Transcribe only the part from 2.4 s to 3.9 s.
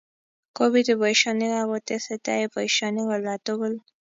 boishonik olatukul